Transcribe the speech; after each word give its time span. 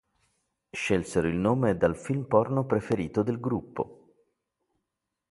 Scelsero 0.71 1.27
il 1.27 1.35
nome 1.35 1.77
dal 1.77 1.95
film 1.95 2.23
porno 2.23 2.65
preferito 2.65 3.21
del 3.21 3.39
gruppo. 3.39 4.15